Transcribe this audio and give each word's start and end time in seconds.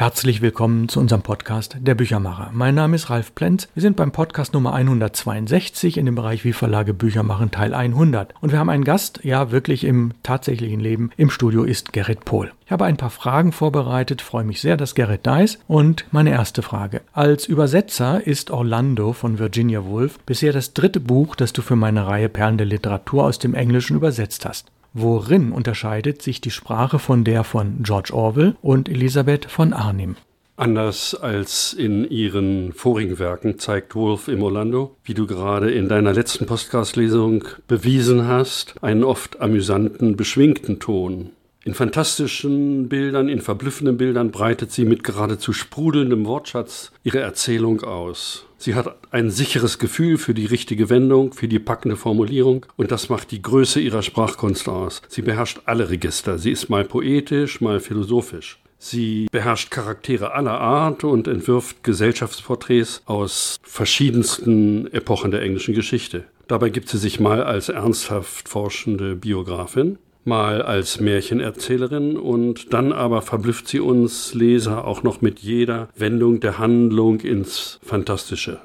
Herzlich 0.00 0.40
willkommen 0.40 0.88
zu 0.88 0.98
unserem 0.98 1.20
Podcast 1.20 1.76
Der 1.78 1.94
Büchermacher. 1.94 2.48
Mein 2.54 2.74
Name 2.74 2.96
ist 2.96 3.10
Ralf 3.10 3.34
Plenz. 3.34 3.68
Wir 3.74 3.82
sind 3.82 3.98
beim 3.98 4.12
Podcast 4.12 4.54
Nummer 4.54 4.72
162 4.72 5.98
in 5.98 6.06
dem 6.06 6.14
Bereich 6.14 6.42
Wie 6.42 6.54
Verlage 6.54 6.94
Bücher 6.94 7.22
machen 7.22 7.50
Teil 7.50 7.74
100. 7.74 8.32
Und 8.40 8.50
wir 8.50 8.58
haben 8.58 8.70
einen 8.70 8.84
Gast, 8.84 9.20
ja 9.24 9.50
wirklich 9.50 9.84
im 9.84 10.12
tatsächlichen 10.22 10.80
Leben. 10.80 11.10
Im 11.18 11.28
Studio 11.28 11.64
ist 11.64 11.92
Gerrit 11.92 12.24
Pohl. 12.24 12.50
Ich 12.64 12.72
habe 12.72 12.86
ein 12.86 12.96
paar 12.96 13.10
Fragen 13.10 13.52
vorbereitet, 13.52 14.22
freue 14.22 14.44
mich 14.44 14.62
sehr, 14.62 14.78
dass 14.78 14.94
Gerrit 14.94 15.26
da 15.26 15.40
ist. 15.40 15.60
Und 15.68 16.06
meine 16.12 16.30
erste 16.30 16.62
Frage. 16.62 17.02
Als 17.12 17.44
Übersetzer 17.44 18.26
ist 18.26 18.50
Orlando 18.50 19.12
von 19.12 19.38
Virginia 19.38 19.84
Woolf 19.84 20.18
bisher 20.20 20.54
das 20.54 20.72
dritte 20.72 21.00
Buch, 21.00 21.36
das 21.36 21.52
du 21.52 21.60
für 21.60 21.76
meine 21.76 22.06
Reihe 22.06 22.30
Perlen 22.30 22.56
der 22.56 22.66
Literatur 22.66 23.24
aus 23.24 23.38
dem 23.38 23.52
Englischen 23.52 23.96
übersetzt 23.96 24.46
hast. 24.46 24.70
Worin 24.92 25.52
unterscheidet 25.52 26.20
sich 26.20 26.40
die 26.40 26.50
Sprache 26.50 26.98
von 26.98 27.22
der 27.22 27.44
von 27.44 27.82
George 27.82 28.12
Orwell 28.12 28.56
und 28.60 28.88
Elisabeth 28.88 29.44
von 29.44 29.72
Arnim? 29.72 30.16
Anders 30.56 31.14
als 31.14 31.72
in 31.72 32.10
ihren 32.10 32.72
vorigen 32.72 33.18
Werken 33.18 33.58
zeigt 33.58 33.94
Wolf 33.94 34.28
im 34.28 34.42
Orlando, 34.42 34.96
wie 35.04 35.14
du 35.14 35.26
gerade 35.26 35.70
in 35.70 35.88
deiner 35.88 36.12
letzten 36.12 36.44
Podcast-Lesung 36.44 37.44
bewiesen 37.66 38.26
hast, 38.26 38.74
einen 38.82 39.04
oft 39.04 39.40
amüsanten, 39.40 40.16
beschwingten 40.16 40.80
Ton. 40.80 41.30
In 41.64 41.74
fantastischen 41.74 42.88
Bildern, 42.88 43.28
in 43.28 43.40
verblüffenden 43.40 43.96
Bildern 43.96 44.32
breitet 44.32 44.72
sie 44.72 44.84
mit 44.84 45.04
geradezu 45.04 45.52
sprudelndem 45.52 46.26
Wortschatz 46.26 46.90
ihre 47.04 47.20
Erzählung 47.20 47.82
aus. 47.82 48.44
Sie 48.62 48.74
hat 48.74 48.94
ein 49.10 49.30
sicheres 49.30 49.78
Gefühl 49.78 50.18
für 50.18 50.34
die 50.34 50.44
richtige 50.44 50.90
Wendung, 50.90 51.32
für 51.32 51.48
die 51.48 51.58
packende 51.58 51.96
Formulierung 51.96 52.66
und 52.76 52.90
das 52.90 53.08
macht 53.08 53.30
die 53.30 53.40
Größe 53.40 53.80
ihrer 53.80 54.02
Sprachkunst 54.02 54.68
aus. 54.68 55.00
Sie 55.08 55.22
beherrscht 55.22 55.62
alle 55.64 55.88
Register. 55.88 56.36
Sie 56.36 56.50
ist 56.50 56.68
mal 56.68 56.84
poetisch, 56.84 57.62
mal 57.62 57.80
philosophisch. 57.80 58.58
Sie 58.78 59.28
beherrscht 59.32 59.70
Charaktere 59.70 60.34
aller 60.34 60.60
Art 60.60 61.04
und 61.04 61.26
entwirft 61.26 61.82
Gesellschaftsporträts 61.84 63.00
aus 63.06 63.56
verschiedensten 63.62 64.92
Epochen 64.92 65.30
der 65.30 65.40
englischen 65.40 65.72
Geschichte. 65.72 66.24
Dabei 66.46 66.68
gibt 66.68 66.90
sie 66.90 66.98
sich 66.98 67.18
mal 67.18 67.42
als 67.42 67.70
ernsthaft 67.70 68.46
forschende 68.46 69.16
Biografin, 69.16 69.98
mal 70.24 70.62
als 70.62 71.00
Märchenerzählerin 71.00 72.16
und 72.16 72.72
dann 72.72 72.92
aber 72.92 73.22
verblüfft 73.22 73.68
sie 73.68 73.80
uns 73.80 74.34
Leser 74.34 74.86
auch 74.86 75.02
noch 75.02 75.20
mit 75.20 75.40
jeder 75.40 75.88
Wendung 75.96 76.40
der 76.40 76.58
Handlung 76.58 77.20
ins 77.20 77.78
Fantastische. 77.82 78.60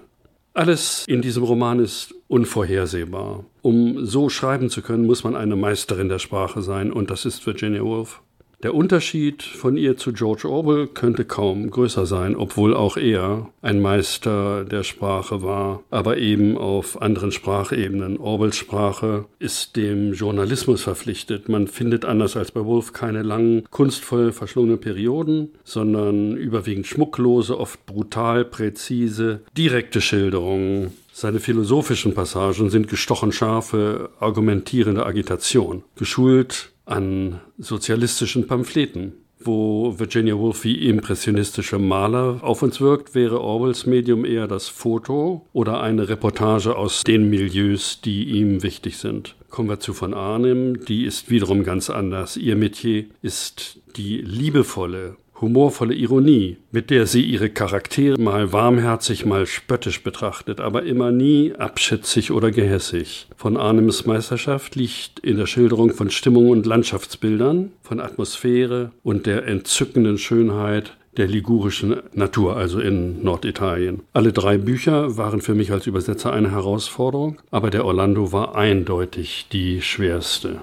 Alles 0.54 1.04
in 1.08 1.22
diesem 1.22 1.44
Roman 1.44 1.80
ist 1.80 2.16
unvorhersehbar. 2.28 3.46
Um 3.62 4.06
so 4.06 4.30
schreiben 4.30 4.70
zu 4.70 4.82
können, 4.82 5.06
muss 5.06 5.24
man 5.24 5.36
eine 5.36 5.58
Meisterin 5.58 6.08
der 6.08 6.20
Sprache 6.20 6.62
sein 6.62 6.94
und 6.94 7.10
das 7.10 7.26
ist 7.26 7.46
Virginia 7.46 7.82
Woolf. 7.82 8.22
Der 8.66 8.74
Unterschied 8.74 9.44
von 9.44 9.78
ihr 9.78 9.96
zu 9.96 10.12
George 10.12 10.50
Orwell 10.50 10.88
könnte 10.88 11.24
kaum 11.24 11.70
größer 11.70 12.08
sein, 12.08 12.36
obwohl 12.36 12.74
auch 12.74 12.98
er 12.98 13.52
ein 13.62 13.80
Meister 13.80 14.66
der 14.66 14.82
Sprache 14.82 15.44
war, 15.44 15.84
aber 15.92 16.18
eben 16.18 16.58
auf 16.58 17.00
anderen 17.00 17.32
Sprachebenen. 17.32 18.18
Orwells 18.18 18.58
Sprache 18.58 19.26
ist 19.38 19.76
dem 19.76 20.14
Journalismus 20.14 20.82
verpflichtet. 20.82 21.48
Man 21.48 21.68
findet 21.68 22.06
anders 22.06 22.36
als 22.36 22.52
bei 22.52 22.66
Wolf 22.66 22.92
keine 22.92 23.22
langen, 23.22 23.66
kunstvoll 23.70 24.32
verschlungenen 24.32 24.80
Perioden, 24.80 25.50
sondern 25.64 26.36
überwiegend 26.36 26.88
schmucklose, 26.88 27.60
oft 27.60 27.86
brutal, 27.86 28.46
präzise, 28.46 29.42
direkte 29.56 30.02
Schilderungen. 30.02 30.92
Seine 31.14 31.40
philosophischen 31.40 32.16
Passagen 32.16 32.72
sind 32.72 32.88
gestochen 32.88 33.32
scharfe, 33.32 34.10
argumentierende 34.20 35.06
Agitation. 35.06 35.84
Geschult 35.96 36.72
an 36.86 37.40
sozialistischen 37.58 38.48
Pamphleten. 38.48 39.14
Wo 39.40 40.00
Virginia 40.00 40.36
Woolf 40.38 40.64
wie 40.64 40.88
impressionistische 40.88 41.78
Maler 41.78 42.40
auf 42.42 42.64
uns 42.64 42.82
wirkt, 42.82 43.14
wäre 43.14 43.42
Orwells 43.42 43.86
Medium 43.86 44.26
eher 44.26 44.48
das 44.48 44.70
Foto 44.70 45.46
oder 45.54 45.82
eine 45.82 46.10
Reportage 46.10 46.76
aus 46.76 47.04
den 47.04 47.30
Milieus, 47.30 48.02
die 48.02 48.24
ihm 48.24 48.64
wichtig 48.64 48.98
sind. 48.98 49.36
Kommen 49.50 49.70
wir 49.70 49.80
zu 49.80 49.94
von 49.94 50.14
Arnim, 50.14 50.84
die 50.86 51.06
ist 51.06 51.30
wiederum 51.30 51.64
ganz 51.64 51.90
anders. 51.90 52.38
Ihr 52.38 52.56
Metier 52.56 53.06
ist 53.22 53.80
die 53.98 54.18
liebevolle, 54.18 55.18
humorvolle 55.42 55.94
Ironie, 55.94 56.58
mit 56.72 56.90
der 56.90 57.08
sie 57.08 57.22
ihre 57.22 57.50
Charaktere 57.50 58.20
mal 58.20 58.54
warmherzig, 58.54 59.26
mal 59.26 59.46
spöttisch 59.46 60.04
betrachtet, 60.04 60.60
aber 60.60 60.84
immer 60.84 61.12
nie 61.12 61.54
abschätzig 61.54 62.32
oder 62.32 62.52
gehässig. 62.52 63.28
Von 63.36 63.58
Arnims 63.58 64.06
Meisterschaft 64.06 64.76
liegt 64.76 65.20
in 65.20 65.38
der 65.38 65.46
Schilderung 65.46 65.92
von 65.92 66.10
Stimmung 66.10 66.50
und 66.50 66.66
Landschaftsbildern, 66.66 67.72
von 67.82 68.00
Atmosphäre 68.00 68.92
und 69.04 69.26
der 69.26 69.48
entzückenden 69.48 70.18
Schönheit 70.18 70.98
der 71.18 71.28
ligurischen 71.28 71.96
Natur, 72.14 72.58
also 72.58 72.80
in 72.80 73.24
Norditalien. 73.24 74.02
Alle 74.14 74.34
drei 74.34 74.58
Bücher 74.58 75.18
waren 75.18 75.42
für 75.42 75.56
mich 75.56 75.72
als 75.72 75.88
Übersetzer 75.88 76.34
eine 76.34 76.52
Herausforderung, 76.52 77.42
aber 77.52 77.70
der 77.70 77.86
Orlando 77.86 78.32
war 78.32 78.56
eindeutig 78.56 79.48
die 79.52 79.82
schwerste. 79.82 80.62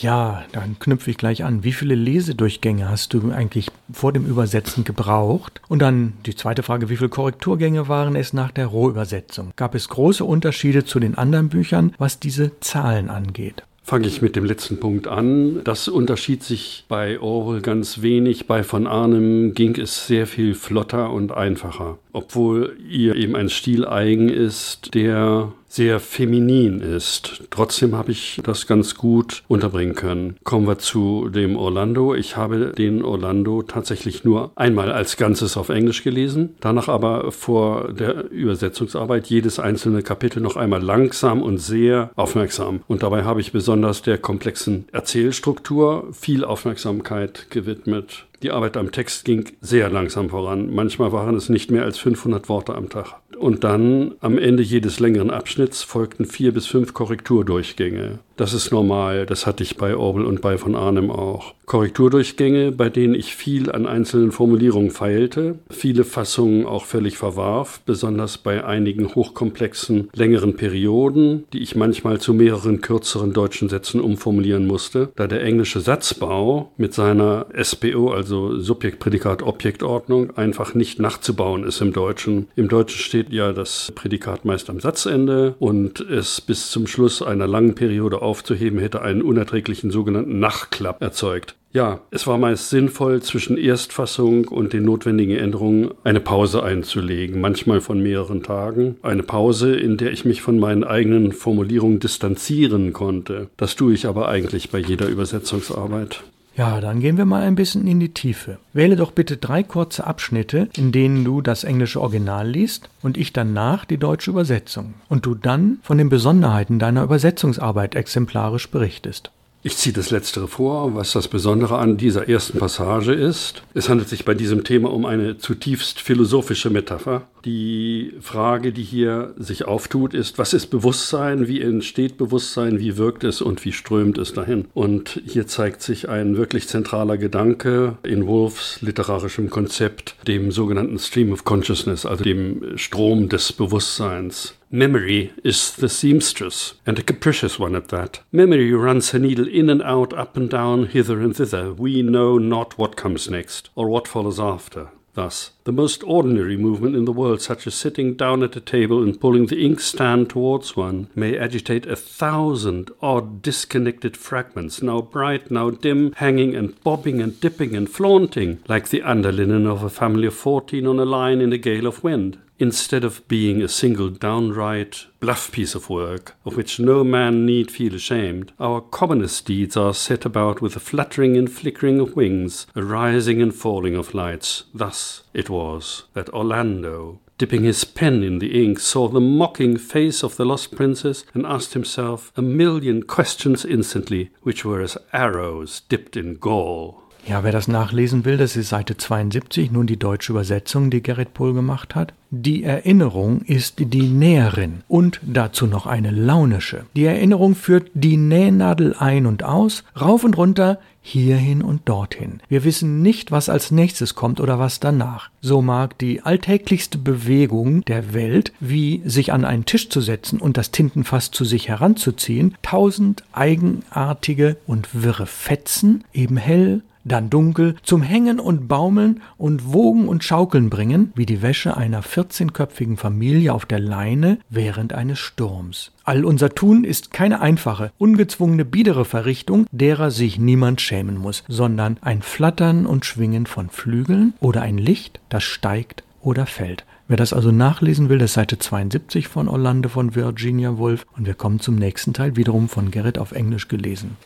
Ja, 0.00 0.44
dann 0.52 0.78
knüpfe 0.78 1.10
ich 1.10 1.18
gleich 1.18 1.42
an. 1.42 1.64
Wie 1.64 1.72
viele 1.72 1.96
Lesedurchgänge 1.96 2.88
hast 2.88 3.14
du 3.14 3.32
eigentlich 3.32 3.68
vor 3.92 4.12
dem 4.12 4.26
Übersetzen 4.26 4.84
gebraucht? 4.84 5.60
Und 5.66 5.80
dann 5.80 6.12
die 6.24 6.36
zweite 6.36 6.62
Frage, 6.62 6.88
wie 6.88 6.96
viele 6.96 7.08
Korrekturgänge 7.08 7.88
waren 7.88 8.14
es 8.14 8.32
nach 8.32 8.52
der 8.52 8.66
Rohübersetzung? 8.66 9.50
Gab 9.56 9.74
es 9.74 9.88
große 9.88 10.24
Unterschiede 10.24 10.84
zu 10.84 11.00
den 11.00 11.16
anderen 11.16 11.48
Büchern, 11.48 11.94
was 11.98 12.20
diese 12.20 12.52
Zahlen 12.60 13.10
angeht? 13.10 13.64
Fange 13.82 14.06
ich 14.06 14.20
mit 14.20 14.36
dem 14.36 14.44
letzten 14.44 14.78
Punkt 14.78 15.08
an. 15.08 15.62
Das 15.64 15.88
unterschied 15.88 16.44
sich 16.44 16.84
bei 16.88 17.18
Orwell 17.20 17.62
ganz 17.62 18.02
wenig. 18.02 18.46
Bei 18.46 18.62
von 18.62 18.86
Arnim 18.86 19.54
ging 19.54 19.74
es 19.80 20.06
sehr 20.06 20.26
viel 20.26 20.54
flotter 20.54 21.10
und 21.10 21.32
einfacher. 21.32 21.98
Obwohl 22.12 22.76
ihr 22.88 23.16
eben 23.16 23.36
ein 23.36 23.48
Stil 23.48 23.86
eigen 23.86 24.28
ist, 24.28 24.94
der 24.94 25.52
sehr 25.68 26.00
feminin 26.00 26.80
ist. 26.80 27.42
Trotzdem 27.50 27.94
habe 27.94 28.10
ich 28.10 28.40
das 28.42 28.66
ganz 28.66 28.94
gut 28.94 29.42
unterbringen 29.48 29.94
können. 29.94 30.36
Kommen 30.42 30.66
wir 30.66 30.78
zu 30.78 31.28
dem 31.28 31.56
Orlando. 31.56 32.14
Ich 32.14 32.36
habe 32.36 32.72
den 32.76 33.04
Orlando 33.04 33.62
tatsächlich 33.62 34.24
nur 34.24 34.50
einmal 34.56 34.90
als 34.90 35.16
Ganzes 35.18 35.56
auf 35.56 35.68
Englisch 35.68 36.02
gelesen, 36.02 36.54
danach 36.60 36.88
aber 36.88 37.32
vor 37.32 37.92
der 37.92 38.30
Übersetzungsarbeit 38.30 39.26
jedes 39.26 39.58
einzelne 39.58 40.02
Kapitel 40.02 40.40
noch 40.40 40.56
einmal 40.56 40.82
langsam 40.82 41.42
und 41.42 41.58
sehr 41.58 42.10
aufmerksam. 42.16 42.80
Und 42.88 43.02
dabei 43.02 43.24
habe 43.24 43.40
ich 43.40 43.52
besonders 43.52 44.02
der 44.02 44.16
komplexen 44.16 44.86
Erzählstruktur 44.92 46.08
viel 46.12 46.44
Aufmerksamkeit 46.44 47.50
gewidmet. 47.50 48.27
Die 48.42 48.52
Arbeit 48.52 48.76
am 48.76 48.92
Text 48.92 49.24
ging 49.24 49.46
sehr 49.60 49.90
langsam 49.90 50.30
voran. 50.30 50.72
Manchmal 50.72 51.12
waren 51.12 51.34
es 51.34 51.48
nicht 51.48 51.70
mehr 51.70 51.84
als 51.84 51.98
500 51.98 52.48
Worte 52.48 52.74
am 52.74 52.88
Tag. 52.88 53.20
Und 53.36 53.64
dann 53.64 54.14
am 54.20 54.38
Ende 54.38 54.62
jedes 54.62 55.00
längeren 55.00 55.30
Abschnitts 55.30 55.82
folgten 55.82 56.24
vier 56.24 56.52
bis 56.52 56.66
fünf 56.66 56.94
Korrekturdurchgänge. 56.94 58.20
Das 58.38 58.54
ist 58.54 58.70
normal, 58.70 59.26
das 59.26 59.46
hatte 59.46 59.64
ich 59.64 59.76
bei 59.76 59.96
Orwell 59.96 60.24
und 60.24 60.40
bei 60.40 60.58
von 60.58 60.76
Arnim 60.76 61.10
auch. 61.10 61.54
Korrekturdurchgänge, 61.66 62.72
bei 62.72 62.88
denen 62.88 63.14
ich 63.14 63.34
viel 63.34 63.70
an 63.70 63.84
einzelnen 63.84 64.32
Formulierungen 64.32 64.92
feilte, 64.92 65.58
viele 65.68 66.04
Fassungen 66.04 66.64
auch 66.64 66.86
völlig 66.86 67.18
verwarf, 67.18 67.80
besonders 67.84 68.38
bei 68.38 68.64
einigen 68.64 69.14
hochkomplexen, 69.14 70.08
längeren 70.14 70.56
Perioden, 70.56 71.44
die 71.52 71.58
ich 71.58 71.74
manchmal 71.76 72.20
zu 72.20 72.32
mehreren 72.32 72.80
kürzeren 72.80 73.32
deutschen 73.32 73.68
Sätzen 73.68 74.00
umformulieren 74.00 74.66
musste, 74.66 75.10
da 75.16 75.26
der 75.26 75.42
englische 75.42 75.80
Satzbau 75.80 76.70
mit 76.78 76.94
seiner 76.94 77.46
SPO, 77.60 78.12
also 78.12 78.58
Subjekt, 78.60 79.00
Prädikat, 79.00 79.42
Objektordnung, 79.42 80.36
einfach 80.38 80.74
nicht 80.74 81.00
nachzubauen 81.00 81.64
ist 81.64 81.82
im 81.82 81.92
Deutschen. 81.92 82.46
Im 82.54 82.68
Deutschen 82.68 83.00
steht 83.00 83.30
ja 83.30 83.52
das 83.52 83.92
Prädikat 83.96 84.44
meist 84.44 84.70
am 84.70 84.78
Satzende 84.78 85.56
und 85.58 86.00
es 86.00 86.40
bis 86.40 86.70
zum 86.70 86.86
Schluss 86.86 87.20
einer 87.20 87.48
langen 87.48 87.74
Periode 87.74 88.22
aufzuheben, 88.28 88.78
hätte 88.78 89.02
einen 89.02 89.22
unerträglichen 89.22 89.90
sogenannten 89.90 90.38
Nachklapp 90.38 91.02
erzeugt. 91.02 91.56
Ja, 91.72 92.00
es 92.10 92.26
war 92.26 92.38
meist 92.38 92.70
sinnvoll, 92.70 93.20
zwischen 93.20 93.58
Erstfassung 93.58 94.48
und 94.48 94.72
den 94.72 94.84
notwendigen 94.84 95.36
Änderungen 95.36 95.90
eine 96.02 96.20
Pause 96.20 96.62
einzulegen, 96.62 97.40
manchmal 97.40 97.80
von 97.80 98.02
mehreren 98.02 98.42
Tagen. 98.42 98.96
Eine 99.02 99.22
Pause, 99.22 99.76
in 99.76 99.98
der 99.98 100.12
ich 100.12 100.24
mich 100.24 100.40
von 100.40 100.58
meinen 100.58 100.84
eigenen 100.84 101.32
Formulierungen 101.32 102.00
distanzieren 102.00 102.92
konnte. 102.92 103.48
Das 103.58 103.76
tue 103.76 103.92
ich 103.92 104.06
aber 104.06 104.28
eigentlich 104.28 104.70
bei 104.70 104.78
jeder 104.78 105.08
Übersetzungsarbeit. 105.08 106.22
Ja, 106.58 106.80
dann 106.80 106.98
gehen 106.98 107.16
wir 107.16 107.24
mal 107.24 107.42
ein 107.42 107.54
bisschen 107.54 107.86
in 107.86 108.00
die 108.00 108.12
Tiefe. 108.12 108.58
Wähle 108.72 108.96
doch 108.96 109.12
bitte 109.12 109.36
drei 109.36 109.62
kurze 109.62 110.04
Abschnitte, 110.04 110.68
in 110.76 110.90
denen 110.90 111.24
du 111.24 111.40
das 111.40 111.62
englische 111.62 112.00
Original 112.00 112.48
liest 112.48 112.90
und 113.00 113.16
ich 113.16 113.32
danach 113.32 113.84
die 113.84 113.96
deutsche 113.96 114.32
Übersetzung. 114.32 114.94
Und 115.08 115.24
du 115.24 115.36
dann 115.36 115.78
von 115.84 115.98
den 115.98 116.08
Besonderheiten 116.08 116.80
deiner 116.80 117.04
Übersetzungsarbeit 117.04 117.94
exemplarisch 117.94 118.68
berichtest. 118.72 119.30
Ich 119.68 119.76
ziehe 119.76 119.92
das 119.92 120.10
Letztere 120.10 120.48
vor, 120.48 120.94
was 120.94 121.12
das 121.12 121.28
Besondere 121.28 121.76
an 121.76 121.98
dieser 121.98 122.26
ersten 122.26 122.58
Passage 122.58 123.12
ist. 123.12 123.62
Es 123.74 123.90
handelt 123.90 124.08
sich 124.08 124.24
bei 124.24 124.32
diesem 124.32 124.64
Thema 124.64 124.90
um 124.90 125.04
eine 125.04 125.36
zutiefst 125.36 126.00
philosophische 126.00 126.70
Metapher. 126.70 127.28
Die 127.44 128.14
Frage, 128.22 128.72
die 128.72 128.82
hier 128.82 129.34
sich 129.36 129.66
auftut, 129.66 130.14
ist, 130.14 130.38
was 130.38 130.54
ist 130.54 130.68
Bewusstsein, 130.68 131.48
wie 131.48 131.60
entsteht 131.60 132.16
Bewusstsein, 132.16 132.78
wie 132.78 132.96
wirkt 132.96 133.24
es 133.24 133.42
und 133.42 133.62
wie 133.66 133.72
strömt 133.72 134.16
es 134.16 134.32
dahin? 134.32 134.68
Und 134.72 135.20
hier 135.26 135.46
zeigt 135.46 135.82
sich 135.82 136.08
ein 136.08 136.38
wirklich 136.38 136.66
zentraler 136.66 137.18
Gedanke 137.18 137.98
in 138.02 138.26
Wolfs 138.26 138.80
literarischem 138.80 139.50
Konzept, 139.50 140.16
dem 140.26 140.50
sogenannten 140.50 140.98
Stream 140.98 141.30
of 141.30 141.44
Consciousness, 141.44 142.06
also 142.06 142.24
dem 142.24 142.78
Strom 142.78 143.28
des 143.28 143.52
Bewusstseins. 143.52 144.54
Memory 144.70 145.32
is 145.42 145.74
the 145.74 145.88
seamstress, 145.88 146.74
and 146.84 146.98
a 146.98 147.02
capricious 147.02 147.58
one 147.58 147.74
at 147.74 147.88
that. 147.88 148.20
Memory 148.30 148.70
runs 148.74 149.12
her 149.12 149.18
needle 149.18 149.48
in 149.48 149.70
and 149.70 149.82
out, 149.82 150.12
up 150.12 150.36
and 150.36 150.50
down, 150.50 150.88
hither 150.88 151.22
and 151.22 151.34
thither. 151.34 151.72
We 151.72 152.02
know 152.02 152.36
not 152.36 152.76
what 152.76 152.94
comes 152.94 153.30
next, 153.30 153.70
or 153.74 153.88
what 153.88 154.06
follows 154.06 154.38
after. 154.38 154.88
Thus, 155.14 155.52
the 155.64 155.72
most 155.72 156.04
ordinary 156.04 156.58
movement 156.58 156.96
in 156.96 157.06
the 157.06 157.12
world, 157.12 157.40
such 157.40 157.66
as 157.66 157.74
sitting 157.74 158.12
down 158.12 158.42
at 158.42 158.56
a 158.56 158.60
table 158.60 159.02
and 159.02 159.18
pulling 159.18 159.46
the 159.46 159.64
inkstand 159.64 160.28
towards 160.28 160.76
one, 160.76 161.08
may 161.14 161.36
agitate 161.36 161.86
a 161.86 161.96
thousand 161.96 162.90
odd 163.00 163.40
disconnected 163.40 164.18
fragments, 164.18 164.82
now 164.82 165.00
bright, 165.00 165.50
now 165.50 165.70
dim, 165.70 166.12
hanging 166.18 166.54
and 166.54 166.78
bobbing 166.84 167.22
and 167.22 167.40
dipping 167.40 167.74
and 167.74 167.88
flaunting, 167.88 168.62
like 168.68 168.90
the 168.90 169.00
underlinen 169.00 169.66
of 169.66 169.82
a 169.82 169.88
family 169.88 170.26
of 170.26 170.34
fourteen 170.34 170.86
on 170.86 170.98
a 170.98 171.06
line 171.06 171.40
in 171.40 171.54
a 171.54 171.58
gale 171.58 171.86
of 171.86 172.04
wind 172.04 172.38
instead 172.58 173.04
of 173.04 173.26
being 173.28 173.62
a 173.62 173.68
single 173.68 174.10
downright 174.10 175.06
bluff 175.20 175.52
piece 175.52 175.74
of 175.74 175.88
work, 175.88 176.34
of 176.44 176.56
which 176.56 176.80
no 176.80 177.04
man 177.04 177.46
need 177.46 177.70
feel 177.70 177.94
ashamed, 177.94 178.52
our 178.58 178.80
commonest 178.80 179.46
deeds 179.46 179.76
are 179.76 179.94
set 179.94 180.24
about 180.24 180.60
with 180.60 180.76
a 180.76 180.80
fluttering 180.80 181.36
and 181.36 181.50
flickering 181.50 182.00
of 182.00 182.16
wings, 182.16 182.66
a 182.74 182.82
rising 182.82 183.40
and 183.40 183.54
falling 183.54 183.94
of 183.94 184.14
lights. 184.14 184.64
Thus 184.74 185.22
it 185.32 185.48
was 185.48 186.04
that 186.14 186.28
Orlando, 186.30 187.20
dipping 187.38 187.62
his 187.62 187.84
pen 187.84 188.22
in 188.22 188.40
the 188.40 188.64
ink, 188.64 188.80
saw 188.80 189.08
the 189.08 189.20
mocking 189.20 189.76
face 189.76 190.24
of 190.24 190.36
the 190.36 190.44
lost 190.44 190.74
princess 190.74 191.24
and 191.34 191.46
asked 191.46 191.74
himself 191.74 192.32
a 192.36 192.42
million 192.42 193.02
questions 193.04 193.64
instantly, 193.64 194.30
which 194.42 194.64
were 194.64 194.80
as 194.80 194.98
arrows 195.12 195.82
dipped 195.88 196.16
in 196.16 196.34
gall. 196.34 197.04
Ja, 197.28 197.44
wer 197.44 197.52
das 197.52 197.68
nachlesen 197.68 198.24
will, 198.24 198.38
das 198.38 198.56
ist 198.56 198.70
Seite 198.70 198.96
72, 198.96 199.70
nun 199.70 199.86
die 199.86 199.98
deutsche 199.98 200.32
Übersetzung, 200.32 200.88
die 200.88 201.02
Gerrit 201.02 201.34
Pohl 201.34 201.52
gemacht 201.52 201.94
hat. 201.94 202.14
Die 202.30 202.64
Erinnerung 202.64 203.42
ist 203.42 203.74
die 203.80 204.08
Näherin 204.08 204.82
und 204.88 205.20
dazu 205.22 205.66
noch 205.66 205.86
eine 205.86 206.10
launische. 206.10 206.86
Die 206.96 207.04
Erinnerung 207.04 207.54
führt 207.54 207.90
die 207.92 208.16
Nähnadel 208.16 208.94
ein 208.98 209.26
und 209.26 209.42
aus, 209.42 209.84
rauf 210.00 210.24
und 210.24 210.38
runter, 210.38 210.78
hierhin 211.02 211.60
und 211.60 211.86
dorthin. 211.86 212.40
Wir 212.48 212.64
wissen 212.64 213.02
nicht, 213.02 213.30
was 213.30 213.50
als 213.50 213.70
nächstes 213.70 214.14
kommt 214.14 214.40
oder 214.40 214.58
was 214.58 214.80
danach. 214.80 215.30
So 215.42 215.60
mag 215.60 215.98
die 215.98 216.22
alltäglichste 216.22 216.96
Bewegung 216.96 217.84
der 217.84 218.14
Welt, 218.14 218.52
wie 218.58 219.02
sich 219.04 219.32
an 219.32 219.44
einen 219.44 219.66
Tisch 219.66 219.90
zu 219.90 220.00
setzen 220.00 220.38
und 220.40 220.56
das 220.56 220.70
Tintenfass 220.70 221.30
zu 221.30 221.44
sich 221.44 221.68
heranzuziehen, 221.68 222.56
tausend 222.62 223.22
eigenartige 223.32 224.56
und 224.66 225.02
wirre 225.02 225.26
Fetzen, 225.26 226.04
eben 226.12 226.38
hell, 226.38 226.82
dann 227.04 227.30
dunkel, 227.30 227.76
zum 227.82 228.02
Hängen 228.02 228.40
und 228.40 228.68
Baumeln 228.68 229.22
und 229.36 229.72
Wogen 229.72 230.08
und 230.08 230.24
Schaukeln 230.24 230.70
bringen, 230.70 231.12
wie 231.14 231.26
die 231.26 231.42
Wäsche 231.42 231.76
einer 231.76 232.02
vierzehnköpfigen 232.02 232.96
Familie 232.96 233.52
auf 233.52 233.66
der 233.66 233.80
Leine 233.80 234.38
während 234.50 234.92
eines 234.92 235.18
Sturms. 235.18 235.92
All 236.04 236.24
unser 236.24 236.54
Tun 236.54 236.84
ist 236.84 237.12
keine 237.12 237.40
einfache, 237.40 237.92
ungezwungene, 237.98 238.64
biedere 238.64 239.04
Verrichtung, 239.04 239.66
derer 239.70 240.10
sich 240.10 240.38
niemand 240.38 240.80
schämen 240.80 241.18
muss, 241.18 241.44
sondern 241.48 241.98
ein 242.00 242.22
Flattern 242.22 242.86
und 242.86 243.04
Schwingen 243.04 243.46
von 243.46 243.68
Flügeln 243.68 244.34
oder 244.40 244.62
ein 244.62 244.78
Licht, 244.78 245.20
das 245.28 245.44
steigt 245.44 246.02
oder 246.22 246.46
fällt. 246.46 246.84
Wer 247.08 247.16
das 247.16 247.32
also 247.32 247.50
nachlesen 247.50 248.10
will, 248.10 248.18
das 248.18 248.32
ist 248.32 248.34
Seite 248.34 248.58
72 248.58 249.28
von 249.28 249.48
Orlando 249.48 249.88
von 249.88 250.14
Virginia 250.14 250.76
Woolf 250.76 251.06
und 251.16 251.26
wir 251.26 251.32
kommen 251.32 251.58
zum 251.58 251.76
nächsten 251.76 252.12
Teil, 252.12 252.36
wiederum 252.36 252.68
von 252.68 252.90
Gerrit 252.90 253.18
auf 253.18 253.32
Englisch 253.32 253.68
gelesen. 253.68 254.18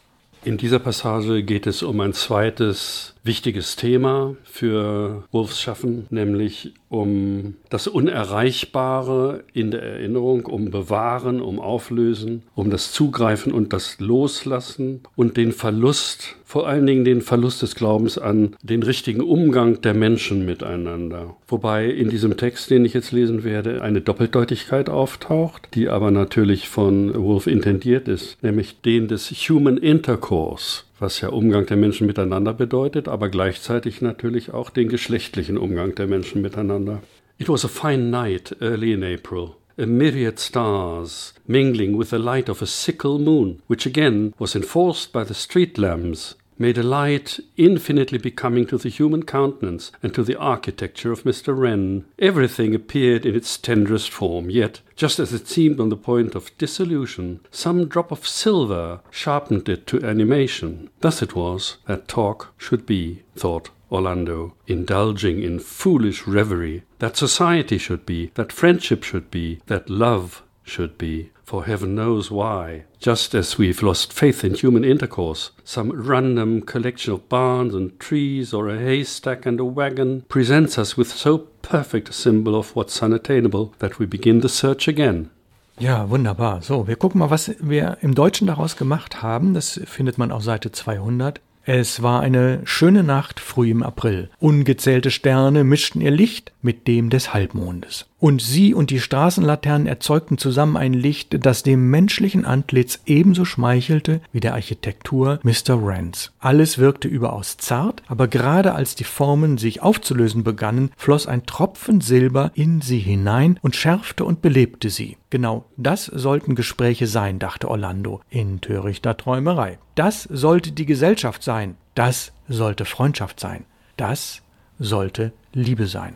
In 0.45 0.57
dieser 0.57 0.81
Passage 0.81 1.45
geht 1.45 1.69
es 1.69 1.85
um 1.85 2.01
ein 2.01 2.15
zweites 2.15 3.12
wichtiges 3.25 3.77
Thema 3.77 4.37
für 4.45 5.25
Wolfs 5.31 5.61
Schaffen, 5.61 6.07
nämlich 6.11 6.75
um 6.89 7.55
das 7.71 7.87
Unerreichbare 7.87 9.45
in 9.53 9.71
der 9.71 9.83
Erinnerung, 9.83 10.45
um 10.47 10.71
Bewahren, 10.71 11.41
um 11.41 11.61
Auflösen, 11.61 12.43
um 12.55 12.71
das 12.71 12.93
Zugreifen 12.93 13.53
und 13.53 13.73
das 13.73 14.01
Loslassen 14.01 15.01
und 15.17 15.37
den 15.37 15.53
Verlust, 15.53 16.37
vor 16.45 16.67
allen 16.67 16.87
Dingen 16.87 17.05
den 17.05 17.23
Verlust 17.23 17.63
des 17.63 17.75
Glaubens 17.75 18.19
an 18.19 18.57
den 18.63 18.83
richtigen 18.83 19.23
Umgang 19.23 19.81
der 19.81 19.95
Menschen 19.95 20.45
miteinander. 20.45 21.37
Wobei 21.49 21.87
in 21.87 22.11
diesem 22.11 22.37
Text, 22.37 22.71
den 22.71 22.85
ich 22.85 22.93
jetzt 22.93 23.13
lesen 23.13 23.45
werde, 23.45 23.83
eine 23.83 24.01
Doppeldeutigkeit 24.01 24.91
auftaucht, 24.91 25.69
die 25.75 25.89
aber 25.89 26.11
natürlich 26.11 26.69
von 26.69 27.15
Wolf 27.15 27.47
intendiert 27.47 28.09
ist, 28.09 28.43
nämlich 28.43 28.81
den 28.83 29.09
des 29.09 29.31
Human 29.31 29.79
Intercourse 29.79 30.83
was 31.03 31.21
ja 31.21 31.29
Umgang 31.29 31.67
der 31.67 31.77
Menschen 31.77 32.07
miteinander 32.07 32.55
bedeutet, 32.55 33.09
aber 33.09 33.29
gleichzeitig 33.29 34.01
natürlich 34.01 34.53
auch 34.53 34.71
den 34.71 34.89
geschlechtlichen 34.89 35.59
Umgang 35.59 35.95
der 35.95 36.07
Menschen 36.07 36.41
miteinander. 36.41 37.03
It 37.39 37.49
was 37.49 37.65
a 37.65 37.69
fine 37.69 38.11
night 38.11 38.57
early 38.61 38.93
in 38.93 39.03
April. 39.03 39.57
A 39.79 39.87
myriad 39.87 40.39
stars 40.39 41.35
mingling 41.47 41.99
with 41.99 42.11
the 42.11 42.19
light 42.19 42.49
of 42.49 42.63
a 42.63 42.67
sickle 42.67 43.19
moon, 43.19 43.63
which 43.69 43.85
again 43.85 44.33
was 44.39 44.55
enforced 44.55 45.13
by 45.13 45.25
the 45.25 45.35
street 45.35 45.77
lamps 45.77 46.37
made 46.59 46.79
a 46.79 46.83
light 46.83 47.39
infinitely 47.57 48.19
becoming 48.19 48.67
to 48.67 48.79
the 48.79 48.89
human 48.89 49.23
countenance 49.23 49.93
and 50.03 50.15
to 50.15 50.23
the 50.23 50.39
architecture 50.39 51.13
of 51.13 51.25
Mr. 51.25 51.57
Wren. 51.57 52.05
Everything 52.19 52.75
appeared 52.75 53.27
in 53.27 53.35
its 53.35 53.59
tenderest 53.59 54.11
form, 54.11 54.51
yet, 54.51 54.81
just 54.97 55.19
as 55.19 55.33
it 55.33 55.49
seemed 55.49 55.81
on 55.81 55.89
the 55.89 55.97
point 55.97 56.35
of 56.35 56.57
dissolution, 56.59 57.41
some 57.51 57.87
drop 57.87 58.13
of 58.13 58.27
silver 58.27 59.01
sharpened 59.11 59.69
it 59.69 59.87
to 59.87 60.05
animation. 60.05 60.91
Thus 61.01 61.23
it 61.23 61.35
was 61.35 61.79
that 61.87 62.09
talk 62.09 62.53
should 62.57 62.87
be, 62.87 63.23
thought 63.37 63.71
Orlando, 63.91 64.55
indulging 64.67 65.43
in 65.43 65.59
foolish 65.59 66.27
reverie, 66.27 66.83
that 66.99 67.17
society 67.17 67.77
should 67.77 68.07
be, 68.07 68.31
that 68.35 68.51
friendship 68.51 69.03
should 69.03 69.31
be, 69.31 69.61
that 69.67 69.91
love 69.91 70.43
should 70.65 70.97
be 70.99 71.31
for 71.45 71.65
heaven 71.65 71.95
knows 71.95 72.31
why. 72.31 72.85
Just 72.99 73.35
as 73.35 73.59
we've 73.59 73.83
lost 73.83 74.13
faith 74.13 74.43
in 74.45 74.55
human 74.55 74.85
intercourse, 74.85 75.51
some 75.65 75.93
random 75.93 76.63
collection 76.63 77.13
of 77.13 77.29
barns 77.29 77.75
and 77.75 77.99
trees 78.01 78.55
or 78.55 78.69
a 78.69 78.79
haystack 78.79 79.45
and 79.45 79.61
a 79.61 79.65
wagon 79.65 80.23
presents 80.29 80.79
us 80.79 80.97
with 80.97 81.09
so 81.09 81.39
perfect 81.61 82.09
a 82.09 82.13
symbol 82.13 82.55
of 82.55 82.75
what's 82.75 83.03
unattainable 83.03 83.75
that 83.81 83.99
we 83.99 84.07
begin 84.07 84.41
the 84.41 84.49
search 84.49 84.89
again. 84.89 85.31
Ja, 85.79 86.09
wunderbar. 86.09 86.63
So, 86.63 86.87
wir 86.87 86.97
gucken 86.97 87.19
mal, 87.19 87.31
was 87.31 87.55
wir 87.61 87.99
im 88.03 88.15
Deutschen 88.15 88.47
daraus 88.47 88.77
gemacht 88.77 89.23
haben. 89.23 89.53
Das 89.53 89.81
findet 89.85 90.17
man 90.17 90.31
auf 90.31 90.45
Seite 90.45 90.71
200. 90.71 91.41
Es 91.65 92.03
war 92.03 92.21
eine 92.21 92.61
schöne 92.65 93.03
Nacht 93.03 93.41
früh 93.41 93.71
im 93.71 93.83
April. 93.83 94.31
Ungezählte 94.41 95.11
Sterne 95.11 95.65
mischten 95.65 96.01
ihr 96.01 96.11
Licht 96.11 96.53
mit 96.61 96.89
dem 96.89 97.09
des 97.09 97.33
Halbmondes. 97.33 98.07
Und 98.23 98.41
sie 98.41 98.73
und 98.73 98.91
die 98.91 99.01
Straßenlaternen 99.01 99.89
erzeugten 99.89 100.39
zusammen 100.39 100.77
ein 100.77 100.93
Licht, 100.93 101.45
das 101.45 101.65
dem 101.65 101.91
menschlichen 101.91 102.45
Antlitz 102.45 103.01
ebenso 103.05 103.45
schmeichelte 103.45 104.21
wie 104.31 104.39
der 104.39 104.55
Architektur 104.55 105.41
Mr. 105.43 105.77
Rance. 105.83 106.31
Alles 106.39 106.79
wirkte 106.79 107.09
überaus 107.09 107.57
zart, 107.57 108.05
aber 108.07 108.29
gerade 108.29 108.77
als 108.77 108.95
die 108.95 109.03
Formen 109.03 109.59
sich 109.59 109.83
aufzulösen 109.83 110.45
begannen, 110.45 110.93
floss 110.97 111.27
ein 111.27 111.47
Tropfen 111.47 112.01
Silber 112.01 112.53
in 112.55 112.81
sie 112.81 113.01
hinein 113.01 113.59
und 113.61 113.75
schärfte 113.75 114.25
und 114.25 114.41
belebte 114.41 114.89
sie. 114.89 115.17
Genau 115.31 115.65
das 115.77 116.05
sollten 116.05 116.55
Gespräche 116.55 117.09
sein, 117.09 117.41
dachte 117.41 117.69
Orlando 117.69 118.21
in 118.31 118.61
törichter 118.61 119.17
Träumerei. 119.17 119.81
Das 119.97 120.23
sollte 120.31 120.71
die 120.71 120.87
Gesellschaft 120.87 121.43
sein. 121.43 121.75
Das 121.97 122.31
sollte 122.47 122.85
Freundschaft 122.85 123.41
sein. 123.41 123.65
Das 123.97 124.43
sollte 124.79 125.33
Liebe 125.53 125.89
sein. 125.89 126.15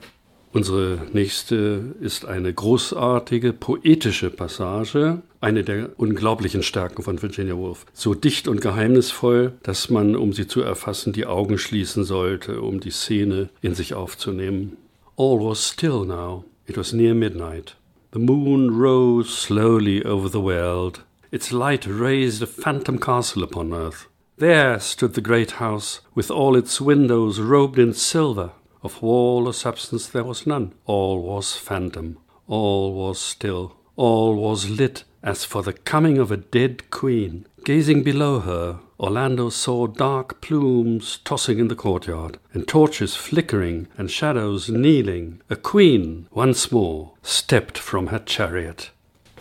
Unsere 0.57 1.03
nächste 1.13 1.95
ist 2.01 2.25
eine 2.25 2.51
großartige 2.51 3.53
poetische 3.53 4.31
Passage, 4.31 5.21
eine 5.43 5.65
der 5.65 5.91
unglaublichen 5.99 6.63
Stärken 6.63 7.03
von 7.03 7.21
Virginia 7.21 7.55
Woolf. 7.55 7.85
So 7.93 8.15
dicht 8.15 8.49
und 8.49 8.63
geheimnisvoll, 8.63 9.53
dass 9.63 9.91
man, 9.91 10.17
um 10.17 10.33
sie 10.33 10.47
zu 10.47 10.63
erfassen, 10.63 11.13
die 11.13 11.27
Augen 11.27 11.59
schließen 11.59 12.05
sollte, 12.05 12.63
um 12.63 12.81
die 12.81 12.91
Szene 12.91 13.51
in 13.61 13.75
sich 13.75 13.93
aufzunehmen. 13.93 14.79
All 15.19 15.39
was 15.41 15.69
still 15.69 16.07
now. 16.07 16.45
It 16.67 16.79
was 16.79 16.95
near 16.95 17.15
midnight. 17.15 17.77
The 18.15 18.19
moon 18.19 18.71
rose 18.71 19.29
slowly 19.29 20.07
over 20.07 20.31
the 20.31 20.43
world. 20.43 21.05
Its 21.31 21.53
light 21.53 21.87
raised 21.87 22.43
a 22.43 22.47
phantom 22.47 22.99
castle 22.99 23.45
upon 23.45 23.75
earth. 23.75 24.09
There 24.39 24.81
stood 24.81 25.13
the 25.13 25.21
great 25.21 25.61
house, 25.61 26.01
with 26.15 26.31
all 26.31 26.57
its 26.57 26.81
windows 26.81 27.41
robed 27.41 27.79
in 27.79 27.93
silver. 27.93 28.53
Of 28.87 29.03
wall 29.03 29.49
or 29.49 29.53
substance 29.53 30.07
there 30.07 30.23
was 30.23 30.47
none. 30.47 30.73
All 30.85 31.21
was 31.21 31.57
phantom. 31.57 32.19
All 32.47 32.95
was 32.95 33.19
still. 33.19 33.75
All 33.97 34.37
was 34.37 34.71
lit 34.71 35.03
as 35.25 35.45
for 35.45 35.61
the 35.65 35.73
coming 35.73 36.19
of 36.19 36.31
a 36.31 36.37
dead 36.37 36.89
queen. 36.91 37.47
Gazing 37.65 38.05
below 38.05 38.39
her, 38.39 38.79
Orlando 39.01 39.51
saw 39.51 39.89
dark 39.89 40.41
plumes 40.41 41.19
tossing 41.25 41.59
in 41.59 41.67
the 41.67 41.75
courtyard, 41.75 42.39
and 42.55 42.69
torches 42.69 43.17
flickering, 43.17 43.89
and 43.99 44.09
shadows 44.09 44.69
kneeling. 44.69 45.41
A 45.51 45.57
queen, 45.57 46.29
once 46.31 46.71
more, 46.71 47.11
stepped 47.25 47.77
from 47.77 48.07
her 48.13 48.21
chariot. 48.25 48.93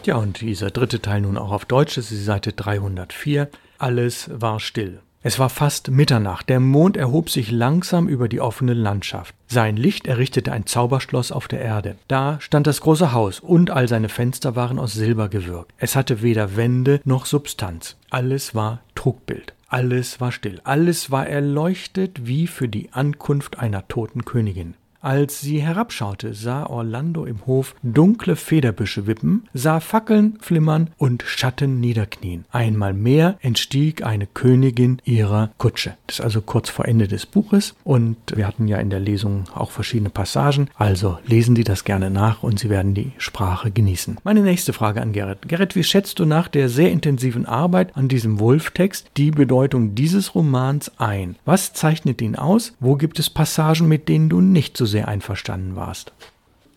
Ja, 0.05 0.15
und 0.15 0.41
dieser 0.41 0.71
dritte 0.71 1.03
Teil 1.03 1.21
nun 1.21 1.37
auch 1.37 1.51
auf 1.51 1.65
Deutsch, 1.65 1.97
das 1.97 2.05
ist 2.05 2.19
die 2.19 2.23
Seite 2.23 2.51
304. 2.51 3.47
Alles 3.77 4.27
war 4.33 4.59
still. 4.59 5.01
Es 5.27 5.39
war 5.39 5.49
fast 5.49 5.89
Mitternacht, 5.89 6.49
der 6.49 6.59
Mond 6.59 6.95
erhob 6.95 7.31
sich 7.31 7.49
langsam 7.49 8.07
über 8.07 8.29
die 8.29 8.41
offene 8.41 8.75
Landschaft. 8.75 9.33
Sein 9.47 9.75
Licht 9.75 10.05
errichtete 10.05 10.51
ein 10.51 10.67
Zauberschloss 10.67 11.31
auf 11.31 11.47
der 11.47 11.61
Erde. 11.61 11.95
Da 12.07 12.39
stand 12.39 12.67
das 12.67 12.79
große 12.79 13.11
Haus, 13.11 13.39
und 13.39 13.71
all 13.71 13.87
seine 13.87 14.09
Fenster 14.09 14.55
waren 14.55 14.77
aus 14.77 14.93
Silber 14.93 15.27
gewirkt. 15.27 15.73
Es 15.79 15.95
hatte 15.95 16.21
weder 16.21 16.55
Wände 16.57 17.01
noch 17.05 17.25
Substanz. 17.25 17.97
Alles 18.11 18.53
war 18.53 18.81
Trugbild. 18.93 19.55
Alles 19.67 20.21
war 20.21 20.31
still. 20.31 20.61
Alles 20.63 21.09
war 21.09 21.25
erleuchtet 21.25 22.27
wie 22.27 22.45
für 22.45 22.67
die 22.67 22.89
Ankunft 22.93 23.57
einer 23.57 23.87
toten 23.87 24.25
Königin. 24.25 24.75
Als 25.05 25.39
sie 25.39 25.61
herabschaute, 25.61 26.33
sah 26.33 26.65
Orlando 26.65 27.25
im 27.25 27.45
Hof 27.45 27.75
dunkle 27.83 28.35
Federbüsche 28.35 29.05
wippen, 29.05 29.43
sah 29.53 29.79
Fackeln 29.79 30.39
flimmern 30.41 30.89
und 30.97 31.23
Schatten 31.27 31.79
niederknien. 31.79 32.45
Einmal 32.51 32.93
mehr 32.93 33.37
entstieg 33.41 34.03
eine 34.03 34.25
Königin 34.25 34.99
ihrer 35.05 35.51
Kutsche. 35.59 35.93
Das 36.07 36.17
ist 36.17 36.25
also 36.25 36.41
kurz 36.41 36.71
vor 36.71 36.87
Ende 36.87 37.07
des 37.07 37.27
Buches 37.27 37.75
und 37.83 38.17
wir 38.33 38.47
hatten 38.47 38.67
ja 38.67 38.79
in 38.79 38.89
der 38.89 38.99
Lesung 38.99 39.43
auch 39.53 39.69
verschiedene 39.69 40.09
Passagen, 40.09 40.71
also 40.73 41.19
lesen 41.27 41.55
Sie 41.55 41.63
das 41.63 41.83
gerne 41.83 42.09
nach 42.09 42.41
und 42.41 42.57
Sie 42.57 42.71
werden 42.71 42.95
die 42.95 43.11
Sprache 43.19 43.69
genießen. 43.69 44.17
Meine 44.23 44.41
nächste 44.41 44.73
Frage 44.73 45.03
an 45.03 45.13
Gerrit. 45.13 45.47
Gerrit, 45.47 45.75
wie 45.75 45.83
schätzt 45.83 46.17
du 46.17 46.25
nach 46.25 46.47
der 46.47 46.67
sehr 46.67 46.91
intensiven 46.91 47.45
Arbeit 47.45 47.95
an 47.95 48.07
diesem 48.07 48.39
Wolf-Text 48.39 49.11
die 49.17 49.29
Bedeutung 49.29 49.93
dieses 49.93 50.33
Romans 50.33 50.91
ein? 50.97 51.35
Was 51.45 51.73
zeichnet 51.73 52.23
ihn 52.23 52.35
aus? 52.35 52.73
Wo 52.79 52.95
gibt 52.95 53.19
es 53.19 53.29
Passagen, 53.29 53.87
mit 53.87 54.09
denen 54.09 54.29
du 54.29 54.41
nicht 54.41 54.75
so 54.75 54.94
sehr 54.95 55.09
einverstanden 55.09 55.75
warst. 55.75 56.13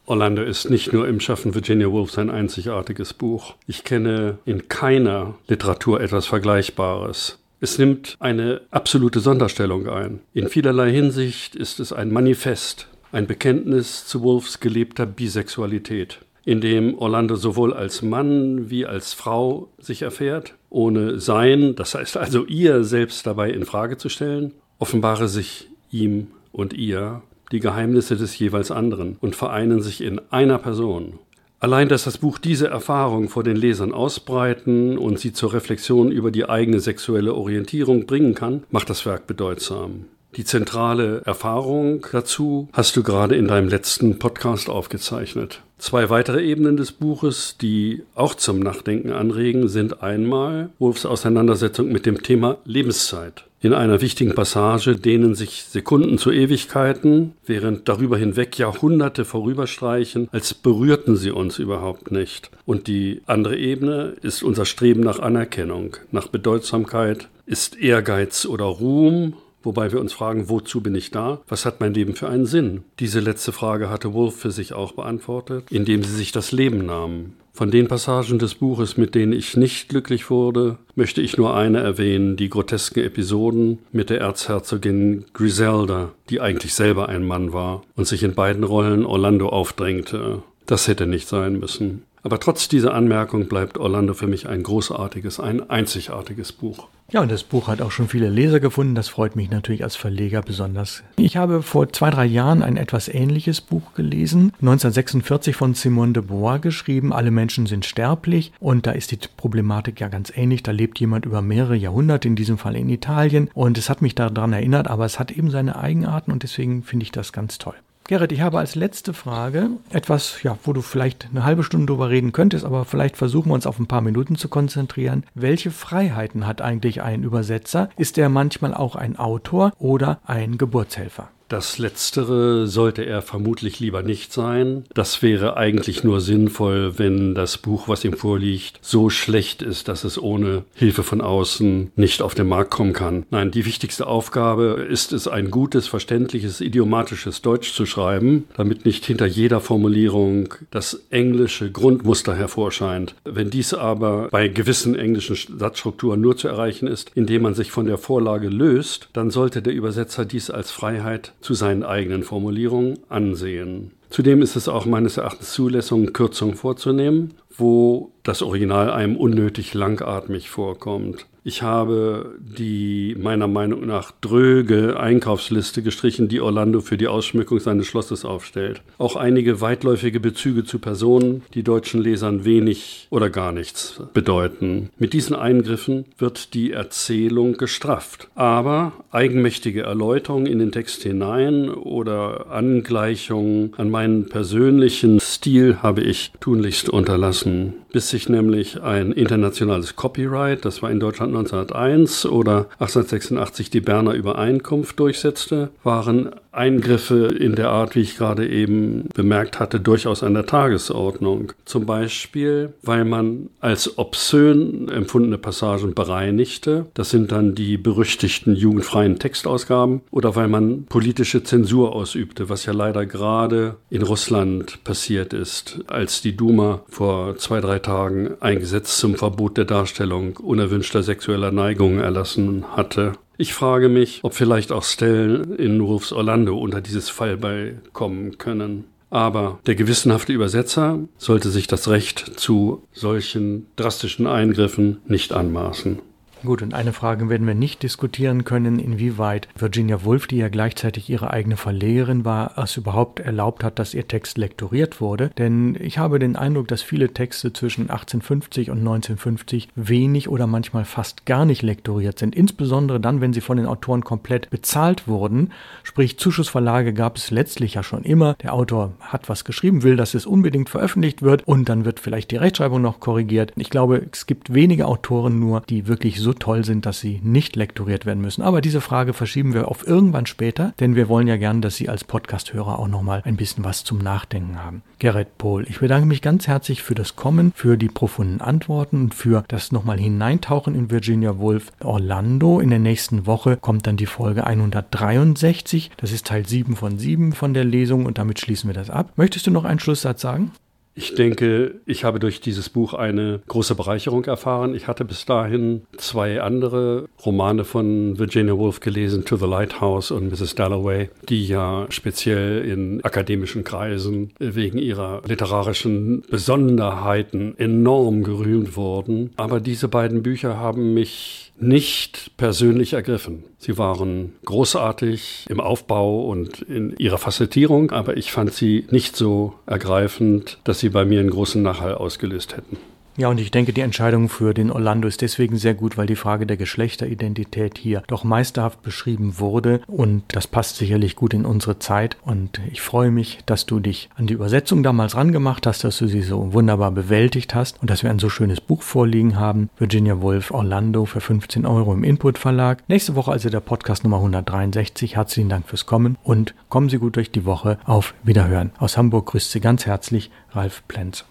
Orlando 0.04 0.42
ist 0.42 0.70
nicht 0.70 0.92
nur 0.92 1.06
im 1.06 1.20
Schaffen 1.20 1.54
Virginia 1.54 1.88
Woolf 1.88 2.18
ein 2.18 2.30
einzigartiges 2.30 3.14
Buch. 3.14 3.54
Ich 3.68 3.84
kenne 3.84 4.38
in 4.44 4.66
keiner 4.66 5.34
Literatur 5.46 6.00
etwas 6.00 6.26
Vergleichbares. 6.26 7.38
Es 7.60 7.78
nimmt 7.78 8.16
eine 8.18 8.62
absolute 8.72 9.20
Sonderstellung 9.20 9.88
ein. 9.88 10.18
In 10.34 10.48
vielerlei 10.48 10.90
Hinsicht 10.90 11.54
ist 11.54 11.78
es 11.78 11.92
ein 11.92 12.10
Manifest, 12.10 12.88
ein 13.12 13.28
Bekenntnis 13.28 14.04
zu 14.04 14.22
Woolfs 14.24 14.58
gelebter 14.58 15.06
Bisexualität, 15.06 16.18
in 16.44 16.60
dem 16.60 16.98
Orlando 16.98 17.36
sowohl 17.36 17.72
als 17.72 18.02
Mann 18.02 18.68
wie 18.68 18.84
als 18.84 19.14
Frau 19.14 19.68
sich 19.78 20.02
erfährt, 20.02 20.54
ohne 20.70 21.20
sein, 21.20 21.76
das 21.76 21.94
heißt 21.94 22.16
also 22.16 22.44
ihr 22.46 22.82
selbst 22.82 23.28
dabei 23.28 23.50
in 23.50 23.64
Frage 23.64 23.96
zu 23.96 24.08
stellen, 24.08 24.54
offenbare 24.80 25.28
sich 25.28 25.68
ihm 25.92 26.32
und 26.50 26.72
ihr 26.72 27.22
die 27.52 27.60
Geheimnisse 27.60 28.16
des 28.16 28.38
jeweils 28.38 28.70
anderen 28.70 29.16
und 29.20 29.36
vereinen 29.36 29.80
sich 29.82 30.02
in 30.02 30.20
einer 30.30 30.58
Person. 30.58 31.18
Allein, 31.60 31.88
dass 31.88 32.04
das 32.04 32.18
Buch 32.18 32.38
diese 32.38 32.68
Erfahrung 32.68 33.28
vor 33.28 33.42
den 33.42 33.56
Lesern 33.56 33.92
ausbreiten 33.92 34.96
und 34.96 35.18
sie 35.18 35.32
zur 35.32 35.52
Reflexion 35.52 36.12
über 36.12 36.30
die 36.30 36.48
eigene 36.48 36.78
sexuelle 36.78 37.34
Orientierung 37.34 38.06
bringen 38.06 38.34
kann, 38.36 38.62
macht 38.70 38.90
das 38.90 39.04
Werk 39.04 39.26
bedeutsam. 39.26 40.04
Die 40.36 40.44
zentrale 40.44 41.22
Erfahrung 41.24 42.06
dazu 42.12 42.68
hast 42.72 42.96
du 42.96 43.02
gerade 43.02 43.34
in 43.34 43.48
deinem 43.48 43.68
letzten 43.68 44.20
Podcast 44.20 44.68
aufgezeichnet. 44.68 45.62
Zwei 45.78 46.10
weitere 46.10 46.44
Ebenen 46.44 46.76
des 46.76 46.92
Buches, 46.92 47.56
die 47.60 48.02
auch 48.14 48.34
zum 48.34 48.60
Nachdenken 48.60 49.10
anregen, 49.10 49.68
sind 49.68 50.02
einmal 50.02 50.70
Wolfs 50.78 51.06
Auseinandersetzung 51.06 51.88
mit 51.88 52.04
dem 52.04 52.22
Thema 52.22 52.58
Lebenszeit. 52.64 53.47
In 53.60 53.74
einer 53.74 54.00
wichtigen 54.00 54.36
Passage 54.36 54.94
dehnen 54.94 55.34
sich 55.34 55.64
Sekunden 55.64 56.18
zu 56.18 56.30
Ewigkeiten, 56.30 57.32
während 57.44 57.88
darüber 57.88 58.16
hinweg 58.16 58.56
Jahrhunderte 58.56 59.24
vorüberstreichen, 59.24 60.28
als 60.30 60.54
berührten 60.54 61.16
sie 61.16 61.32
uns 61.32 61.58
überhaupt 61.58 62.12
nicht. 62.12 62.52
Und 62.66 62.86
die 62.86 63.20
andere 63.26 63.56
Ebene 63.56 64.14
ist 64.22 64.44
unser 64.44 64.64
Streben 64.64 65.00
nach 65.00 65.18
Anerkennung, 65.18 65.96
nach 66.12 66.28
Bedeutsamkeit, 66.28 67.28
ist 67.46 67.76
Ehrgeiz 67.76 68.46
oder 68.46 68.64
Ruhm 68.64 69.34
Wobei 69.62 69.90
wir 69.92 70.00
uns 70.00 70.12
fragen, 70.12 70.48
wozu 70.48 70.80
bin 70.80 70.94
ich 70.94 71.10
da? 71.10 71.40
Was 71.48 71.66
hat 71.66 71.80
mein 71.80 71.92
Leben 71.92 72.14
für 72.14 72.28
einen 72.28 72.46
Sinn? 72.46 72.84
Diese 73.00 73.20
letzte 73.20 73.52
Frage 73.52 73.90
hatte 73.90 74.14
Wolf 74.14 74.36
für 74.36 74.52
sich 74.52 74.72
auch 74.72 74.92
beantwortet, 74.92 75.64
indem 75.70 76.04
sie 76.04 76.14
sich 76.14 76.32
das 76.32 76.52
Leben 76.52 76.86
nahmen. 76.86 77.34
Von 77.58 77.72
den 77.72 77.88
Passagen 77.88 78.38
des 78.38 78.54
Buches, 78.54 78.96
mit 78.96 79.16
denen 79.16 79.32
ich 79.32 79.56
nicht 79.56 79.88
glücklich 79.88 80.30
wurde, 80.30 80.78
möchte 80.94 81.20
ich 81.20 81.36
nur 81.36 81.56
eine 81.56 81.80
erwähnen, 81.80 82.36
die 82.36 82.50
grotesken 82.50 83.02
Episoden 83.02 83.80
mit 83.90 84.10
der 84.10 84.20
Erzherzogin 84.20 85.24
Griselda, 85.32 86.12
die 86.30 86.40
eigentlich 86.40 86.72
selber 86.74 87.08
ein 87.08 87.26
Mann 87.26 87.52
war 87.52 87.82
und 87.96 88.06
sich 88.06 88.22
in 88.22 88.36
beiden 88.36 88.62
Rollen 88.62 89.04
Orlando 89.04 89.48
aufdrängte. 89.48 90.44
Das 90.66 90.86
hätte 90.86 91.08
nicht 91.08 91.26
sein 91.26 91.58
müssen. 91.58 92.04
Aber 92.28 92.40
trotz 92.40 92.68
dieser 92.68 92.92
Anmerkung 92.92 93.48
bleibt 93.48 93.78
Orlando 93.78 94.12
für 94.12 94.26
mich 94.26 94.46
ein 94.50 94.62
großartiges, 94.62 95.40
ein 95.40 95.70
einzigartiges 95.70 96.52
Buch. 96.52 96.88
Ja, 97.10 97.22
und 97.22 97.32
das 97.32 97.42
Buch 97.42 97.68
hat 97.68 97.80
auch 97.80 97.90
schon 97.90 98.06
viele 98.06 98.28
Leser 98.28 98.60
gefunden. 98.60 98.94
Das 98.94 99.08
freut 99.08 99.34
mich 99.34 99.48
natürlich 99.48 99.82
als 99.82 99.96
Verleger 99.96 100.42
besonders. 100.42 101.02
Ich 101.16 101.38
habe 101.38 101.62
vor 101.62 101.90
zwei, 101.90 102.10
drei 102.10 102.26
Jahren 102.26 102.62
ein 102.62 102.76
etwas 102.76 103.08
ähnliches 103.08 103.62
Buch 103.62 103.94
gelesen. 103.94 104.52
1946 104.60 105.56
von 105.56 105.72
Simone 105.72 106.12
de 106.12 106.22
Beauvoir 106.22 106.58
geschrieben. 106.58 107.14
Alle 107.14 107.30
Menschen 107.30 107.64
sind 107.64 107.86
sterblich. 107.86 108.52
Und 108.60 108.86
da 108.86 108.90
ist 108.90 109.10
die 109.10 109.18
Problematik 109.38 109.98
ja 109.98 110.08
ganz 110.08 110.30
ähnlich. 110.36 110.62
Da 110.62 110.72
lebt 110.72 111.00
jemand 111.00 111.24
über 111.24 111.40
mehrere 111.40 111.76
Jahrhunderte, 111.76 112.28
in 112.28 112.36
diesem 112.36 112.58
Fall 112.58 112.76
in 112.76 112.90
Italien. 112.90 113.48
Und 113.54 113.78
es 113.78 113.88
hat 113.88 114.02
mich 114.02 114.14
daran 114.14 114.52
erinnert, 114.52 114.88
aber 114.88 115.06
es 115.06 115.18
hat 115.18 115.30
eben 115.30 115.50
seine 115.50 115.76
Eigenarten 115.76 116.30
und 116.30 116.42
deswegen 116.42 116.82
finde 116.82 117.04
ich 117.04 117.10
das 117.10 117.32
ganz 117.32 117.56
toll. 117.56 117.76
Gerrit, 118.08 118.32
ich 118.32 118.40
habe 118.40 118.58
als 118.58 118.74
letzte 118.74 119.12
Frage 119.12 119.68
etwas, 119.90 120.42
ja, 120.42 120.56
wo 120.64 120.72
du 120.72 120.80
vielleicht 120.80 121.28
eine 121.30 121.44
halbe 121.44 121.62
Stunde 121.62 121.84
drüber 121.84 122.08
reden 122.08 122.32
könntest, 122.32 122.64
aber 122.64 122.86
vielleicht 122.86 123.18
versuchen 123.18 123.50
wir 123.50 123.54
uns 123.54 123.66
auf 123.66 123.78
ein 123.78 123.86
paar 123.86 124.00
Minuten 124.00 124.36
zu 124.36 124.48
konzentrieren. 124.48 125.24
Welche 125.34 125.70
Freiheiten 125.70 126.46
hat 126.46 126.62
eigentlich 126.62 127.02
ein 127.02 127.22
Übersetzer? 127.22 127.90
Ist 127.98 128.16
er 128.16 128.30
manchmal 128.30 128.72
auch 128.72 128.96
ein 128.96 129.18
Autor 129.18 129.74
oder 129.78 130.20
ein 130.24 130.56
Geburtshelfer? 130.56 131.28
Das 131.48 131.78
Letztere 131.78 132.66
sollte 132.66 133.06
er 133.06 133.22
vermutlich 133.22 133.80
lieber 133.80 134.02
nicht 134.02 134.34
sein. 134.34 134.84
Das 134.92 135.22
wäre 135.22 135.56
eigentlich 135.56 136.04
nur 136.04 136.20
sinnvoll, 136.20 136.98
wenn 136.98 137.34
das 137.34 137.56
Buch, 137.56 137.88
was 137.88 138.04
ihm 138.04 138.12
vorliegt, 138.12 138.78
so 138.82 139.08
schlecht 139.08 139.62
ist, 139.62 139.88
dass 139.88 140.04
es 140.04 140.20
ohne 140.20 140.64
Hilfe 140.74 141.02
von 141.02 141.22
außen 141.22 141.92
nicht 141.96 142.20
auf 142.20 142.34
den 142.34 142.48
Markt 142.48 142.70
kommen 142.70 142.92
kann. 142.92 143.24
Nein, 143.30 143.50
die 143.50 143.64
wichtigste 143.64 144.06
Aufgabe 144.06 144.86
ist 144.90 145.14
es, 145.14 145.26
ein 145.26 145.50
gutes, 145.50 145.88
verständliches, 145.88 146.60
idiomatisches 146.60 147.40
Deutsch 147.40 147.72
zu 147.72 147.86
schreiben, 147.86 148.44
damit 148.56 148.84
nicht 148.84 149.06
hinter 149.06 149.26
jeder 149.26 149.62
Formulierung 149.62 150.54
das 150.70 151.06
englische 151.08 151.70
Grundmuster 151.70 152.34
hervorscheint. 152.34 153.14
Wenn 153.24 153.48
dies 153.48 153.72
aber 153.72 154.28
bei 154.30 154.48
gewissen 154.48 154.94
englischen 154.94 155.58
Satzstrukturen 155.58 156.20
nur 156.20 156.36
zu 156.36 156.46
erreichen 156.48 156.88
ist, 156.88 157.10
indem 157.14 157.42
man 157.42 157.54
sich 157.54 157.70
von 157.70 157.86
der 157.86 157.96
Vorlage 157.96 158.48
löst, 158.48 159.08
dann 159.14 159.30
sollte 159.30 159.62
der 159.62 159.72
Übersetzer 159.72 160.26
dies 160.26 160.50
als 160.50 160.70
Freiheit 160.70 161.32
zu 161.40 161.54
seinen 161.54 161.82
eigenen 161.82 162.22
Formulierungen 162.22 162.98
ansehen. 163.08 163.92
Zudem 164.10 164.42
ist 164.42 164.56
es 164.56 164.68
auch 164.68 164.86
meines 164.86 165.18
Erachtens 165.18 165.52
Zulässung, 165.52 166.12
Kürzungen 166.12 166.54
vorzunehmen, 166.54 167.34
wo 167.54 168.12
das 168.22 168.42
Original 168.42 168.90
einem 168.90 169.16
unnötig 169.16 169.74
langatmig 169.74 170.48
vorkommt. 170.48 171.26
Ich 171.48 171.62
habe 171.62 172.34
die 172.38 173.16
meiner 173.18 173.48
Meinung 173.48 173.86
nach 173.86 174.12
dröge 174.20 175.00
Einkaufsliste 175.00 175.82
gestrichen, 175.82 176.28
die 176.28 176.42
Orlando 176.42 176.82
für 176.82 176.98
die 176.98 177.08
Ausschmückung 177.08 177.58
seines 177.58 177.86
Schlosses 177.86 178.26
aufstellt. 178.26 178.82
Auch 178.98 179.16
einige 179.16 179.62
weitläufige 179.62 180.20
Bezüge 180.20 180.64
zu 180.64 180.78
Personen, 180.78 181.40
die 181.54 181.62
deutschen 181.62 182.02
Lesern 182.02 182.44
wenig 182.44 183.06
oder 183.08 183.30
gar 183.30 183.52
nichts 183.52 183.98
bedeuten. 184.12 184.90
Mit 184.98 185.14
diesen 185.14 185.34
Eingriffen 185.34 186.04
wird 186.18 186.52
die 186.52 186.72
Erzählung 186.72 187.56
gestrafft. 187.56 188.28
Aber 188.34 188.92
eigenmächtige 189.10 189.84
Erläuterungen 189.84 190.44
in 190.44 190.58
den 190.58 190.70
Text 190.70 191.02
hinein 191.02 191.70
oder 191.70 192.50
Angleichungen 192.50 193.72
an 193.78 193.88
meinen 193.88 194.28
persönlichen 194.28 195.18
Stil 195.18 195.78
habe 195.82 196.02
ich 196.02 196.30
tunlichst 196.40 196.90
unterlassen 196.90 197.72
bis 197.92 198.10
sich 198.10 198.28
nämlich 198.28 198.82
ein 198.82 199.12
internationales 199.12 199.96
Copyright, 199.96 200.64
das 200.64 200.82
war 200.82 200.90
in 200.90 201.00
Deutschland 201.00 201.32
1901 201.38 202.26
oder 202.26 202.66
1886 202.78 203.70
die 203.70 203.80
Berner 203.80 204.12
Übereinkunft 204.12 204.98
durchsetzte, 204.98 205.70
waren 205.82 206.34
Eingriffe 206.58 207.26
in 207.26 207.54
der 207.54 207.70
Art, 207.70 207.94
wie 207.94 208.00
ich 208.00 208.16
gerade 208.16 208.48
eben 208.48 209.08
bemerkt 209.14 209.60
hatte, 209.60 209.80
durchaus 209.80 210.22
an 210.22 210.34
der 210.34 210.46
Tagesordnung. 210.46 211.52
Zum 211.64 211.86
Beispiel, 211.86 212.74
weil 212.82 213.04
man 213.04 213.48
als 213.60 213.96
obszön 213.98 214.88
empfundene 214.88 215.38
Passagen 215.38 215.94
bereinigte. 215.94 216.86
Das 216.94 217.10
sind 217.10 217.32
dann 217.32 217.54
die 217.54 217.78
berüchtigten 217.78 218.56
jugendfreien 218.56 219.18
Textausgaben. 219.18 220.02
Oder 220.10 220.36
weil 220.36 220.48
man 220.48 220.84
politische 220.84 221.42
Zensur 221.42 221.94
ausübte, 221.94 222.48
was 222.48 222.66
ja 222.66 222.72
leider 222.72 223.06
gerade 223.06 223.76
in 223.88 224.02
Russland 224.02 224.82
passiert 224.84 225.32
ist, 225.32 225.80
als 225.86 226.22
die 226.22 226.36
Duma 226.36 226.82
vor 226.88 227.36
zwei, 227.36 227.60
drei 227.60 227.78
Tagen 227.78 228.30
ein 228.40 228.58
Gesetz 228.58 228.98
zum 228.98 229.14
Verbot 229.14 229.56
der 229.56 229.64
Darstellung 229.64 230.36
unerwünschter 230.36 231.02
sexueller 231.02 231.52
Neigungen 231.52 232.00
erlassen 232.00 232.64
hatte. 232.76 233.12
Ich 233.40 233.54
frage 233.54 233.88
mich, 233.88 234.18
ob 234.24 234.34
vielleicht 234.34 234.72
auch 234.72 234.82
Stellen 234.82 235.54
in 235.54 235.80
Wolfs 235.80 236.12
Orlando 236.12 236.58
unter 236.58 236.80
dieses 236.80 237.08
Fallbeil 237.08 237.80
kommen 237.92 238.36
können. 238.36 238.82
Aber 239.10 239.60
der 239.64 239.76
gewissenhafte 239.76 240.32
Übersetzer 240.32 240.98
sollte 241.18 241.50
sich 241.50 241.68
das 241.68 241.86
Recht 241.86 242.18
zu 242.34 242.82
solchen 242.92 243.68
drastischen 243.76 244.26
Eingriffen 244.26 244.98
nicht 245.06 245.32
anmaßen. 245.32 246.00
Gut, 246.44 246.62
und 246.62 246.72
eine 246.72 246.92
Frage 246.92 247.28
werden 247.28 247.48
wir 247.48 247.56
nicht 247.56 247.82
diskutieren 247.82 248.44
können, 248.44 248.78
inwieweit 248.78 249.48
Virginia 249.56 250.04
Woolf, 250.04 250.28
die 250.28 250.36
ja 250.36 250.48
gleichzeitig 250.48 251.10
ihre 251.10 251.30
eigene 251.30 251.56
Verlegerin 251.56 252.24
war, 252.24 252.56
es 252.56 252.76
überhaupt 252.76 253.18
erlaubt 253.18 253.64
hat, 253.64 253.80
dass 253.80 253.92
ihr 253.92 254.06
Text 254.06 254.38
lektoriert 254.38 255.00
wurde. 255.00 255.30
Denn 255.36 255.76
ich 255.80 255.98
habe 255.98 256.20
den 256.20 256.36
Eindruck, 256.36 256.68
dass 256.68 256.80
viele 256.80 257.12
Texte 257.12 257.52
zwischen 257.52 257.90
1850 257.90 258.70
und 258.70 258.78
1950 258.78 259.68
wenig 259.74 260.28
oder 260.28 260.46
manchmal 260.46 260.84
fast 260.84 261.26
gar 261.26 261.44
nicht 261.44 261.62
lektoriert 261.62 262.20
sind. 262.20 262.36
Insbesondere 262.36 263.00
dann, 263.00 263.20
wenn 263.20 263.32
sie 263.32 263.40
von 263.40 263.56
den 263.56 263.66
Autoren 263.66 264.04
komplett 264.04 264.48
bezahlt 264.48 265.08
wurden. 265.08 265.50
Sprich, 265.82 266.18
Zuschussverlage 266.18 266.92
gab 266.92 267.16
es 267.16 267.32
letztlich 267.32 267.74
ja 267.74 267.82
schon 267.82 268.04
immer. 268.04 268.34
Der 268.34 268.54
Autor 268.54 268.92
hat 269.00 269.28
was 269.28 269.44
geschrieben, 269.44 269.82
will, 269.82 269.96
dass 269.96 270.14
es 270.14 270.24
unbedingt 270.24 270.68
veröffentlicht 270.68 271.22
wird 271.22 271.46
und 271.48 271.68
dann 271.68 271.84
wird 271.84 271.98
vielleicht 271.98 272.30
die 272.30 272.36
Rechtschreibung 272.36 272.80
noch 272.80 273.00
korrigiert. 273.00 273.52
Ich 273.56 273.70
glaube, 273.70 274.06
es 274.12 274.26
gibt 274.26 274.54
wenige 274.54 274.86
Autoren 274.86 275.40
nur, 275.40 275.62
die 275.62 275.88
wirklich 275.88 276.20
so 276.20 276.27
so 276.28 276.34
toll 276.34 276.62
sind, 276.62 276.84
dass 276.84 277.00
sie 277.00 277.20
nicht 277.24 277.56
lektoriert 277.56 278.04
werden 278.04 278.20
müssen. 278.20 278.42
Aber 278.42 278.60
diese 278.60 278.82
Frage 278.82 279.14
verschieben 279.14 279.54
wir 279.54 279.68
auf 279.68 279.86
irgendwann 279.86 280.26
später, 280.26 280.74
denn 280.78 280.94
wir 280.94 281.08
wollen 281.08 281.26
ja 281.26 281.38
gern, 281.38 281.62
dass 281.62 281.76
Sie 281.76 281.88
als 281.88 282.04
Podcast-Hörer 282.04 282.78
auch 282.78 282.86
nochmal 282.86 283.22
ein 283.24 283.36
bisschen 283.36 283.64
was 283.64 283.82
zum 283.82 283.96
Nachdenken 283.96 284.62
haben. 284.62 284.82
Gerrit 284.98 285.38
Pohl, 285.38 285.64
ich 285.70 285.78
bedanke 285.80 286.06
mich 286.06 286.20
ganz 286.20 286.46
herzlich 286.46 286.82
für 286.82 286.94
das 286.94 287.16
Kommen, 287.16 287.52
für 287.54 287.78
die 287.78 287.88
profunden 287.88 288.42
Antworten 288.42 289.04
und 289.04 289.14
für 289.14 289.42
das 289.48 289.72
nochmal 289.72 289.98
Hineintauchen 289.98 290.74
in 290.74 290.90
Virginia 290.90 291.38
Woolf 291.38 291.72
Orlando. 291.80 292.60
In 292.60 292.68
der 292.68 292.78
nächsten 292.78 293.24
Woche 293.24 293.56
kommt 293.56 293.86
dann 293.86 293.96
die 293.96 294.04
Folge 294.04 294.46
163. 294.46 295.92
Das 295.96 296.12
ist 296.12 296.26
Teil 296.26 296.46
7 296.46 296.76
von 296.76 296.98
7 296.98 297.32
von 297.32 297.54
der 297.54 297.64
Lesung 297.64 298.04
und 298.04 298.18
damit 298.18 298.38
schließen 298.38 298.68
wir 298.68 298.74
das 298.74 298.90
ab. 298.90 299.12
Möchtest 299.16 299.46
du 299.46 299.50
noch 299.50 299.64
einen 299.64 299.80
Schlusssatz 299.80 300.20
sagen? 300.20 300.52
Ich 300.98 301.14
denke, 301.14 301.76
ich 301.86 302.02
habe 302.02 302.18
durch 302.18 302.40
dieses 302.40 302.68
Buch 302.68 302.92
eine 302.92 303.40
große 303.46 303.76
Bereicherung 303.76 304.24
erfahren. 304.24 304.74
Ich 304.74 304.88
hatte 304.88 305.04
bis 305.04 305.24
dahin 305.24 305.82
zwei 305.96 306.40
andere 306.42 307.08
Romane 307.24 307.64
von 307.64 308.18
Virginia 308.18 308.58
Woolf 308.58 308.80
gelesen, 308.80 309.24
To 309.24 309.36
the 309.36 309.46
Lighthouse 309.46 310.10
und 310.10 310.28
Mrs. 310.28 310.56
Dalloway, 310.56 311.08
die 311.28 311.46
ja 311.46 311.86
speziell 311.90 312.64
in 312.64 313.04
akademischen 313.04 313.62
Kreisen 313.62 314.32
wegen 314.40 314.78
ihrer 314.78 315.22
literarischen 315.24 316.24
Besonderheiten 316.28 317.54
enorm 317.58 318.24
gerühmt 318.24 318.76
wurden. 318.76 319.30
Aber 319.36 319.60
diese 319.60 319.86
beiden 319.86 320.24
Bücher 320.24 320.58
haben 320.58 320.94
mich 320.94 321.47
nicht 321.60 322.32
persönlich 322.36 322.92
ergriffen. 322.92 323.44
Sie 323.58 323.78
waren 323.78 324.32
großartig 324.44 325.46
im 325.48 325.60
Aufbau 325.60 326.26
und 326.26 326.62
in 326.62 326.96
ihrer 326.98 327.18
Facettierung, 327.18 327.90
aber 327.90 328.16
ich 328.16 328.32
fand 328.32 328.52
sie 328.52 328.86
nicht 328.90 329.16
so 329.16 329.54
ergreifend, 329.66 330.58
dass 330.64 330.80
sie 330.80 330.90
bei 330.90 331.04
mir 331.04 331.20
einen 331.20 331.30
großen 331.30 331.62
Nachhall 331.62 331.94
ausgelöst 331.94 332.56
hätten. 332.56 332.76
Ja, 333.18 333.26
und 333.26 333.40
ich 333.40 333.50
denke, 333.50 333.72
die 333.72 333.80
Entscheidung 333.80 334.28
für 334.28 334.54
den 334.54 334.70
Orlando 334.70 335.08
ist 335.08 335.22
deswegen 335.22 335.56
sehr 335.56 335.74
gut, 335.74 335.98
weil 335.98 336.06
die 336.06 336.14
Frage 336.14 336.46
der 336.46 336.56
Geschlechteridentität 336.56 337.76
hier 337.76 338.04
doch 338.06 338.22
meisterhaft 338.22 338.80
beschrieben 338.82 339.40
wurde 339.40 339.80
und 339.88 340.22
das 340.28 340.46
passt 340.46 340.76
sicherlich 340.76 341.16
gut 341.16 341.34
in 341.34 341.44
unsere 341.44 341.80
Zeit 341.80 342.16
und 342.22 342.60
ich 342.70 342.80
freue 342.80 343.10
mich, 343.10 343.40
dass 343.44 343.66
du 343.66 343.80
dich 343.80 344.08
an 344.14 344.28
die 344.28 344.34
Übersetzung 344.34 344.84
damals 344.84 345.16
rangemacht 345.16 345.66
hast, 345.66 345.82
dass 345.82 345.98
du 345.98 346.06
sie 346.06 346.22
so 346.22 346.52
wunderbar 346.52 346.92
bewältigt 346.92 347.56
hast 347.56 347.82
und 347.82 347.90
dass 347.90 348.04
wir 348.04 348.10
ein 348.10 348.20
so 348.20 348.28
schönes 348.28 348.60
Buch 348.60 348.82
vorliegen 348.82 349.36
haben. 349.36 349.68
Virginia 349.78 350.22
Woolf 350.22 350.52
Orlando 350.52 351.04
für 351.04 351.20
15 351.20 351.66
Euro 351.66 351.92
im 351.94 352.04
Input 352.04 352.38
Verlag. 352.38 352.84
Nächste 352.86 353.16
Woche 353.16 353.32
also 353.32 353.50
der 353.50 353.58
Podcast 353.58 354.04
Nummer 354.04 354.18
163. 354.18 355.16
Herzlichen 355.16 355.48
Dank 355.48 355.66
fürs 355.68 355.86
Kommen 355.86 356.18
und 356.22 356.54
kommen 356.68 356.88
Sie 356.88 356.98
gut 356.98 357.16
durch 357.16 357.32
die 357.32 357.44
Woche. 357.44 357.78
Auf 357.84 358.14
Wiederhören. 358.22 358.70
Aus 358.78 358.96
Hamburg 358.96 359.26
grüßt 359.26 359.50
Sie 359.50 359.58
ganz 359.58 359.86
herzlich 359.86 360.30
Ralf 360.52 360.84
Plenz. 360.86 361.24